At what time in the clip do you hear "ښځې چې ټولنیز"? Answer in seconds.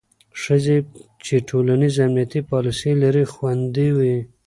0.41-1.95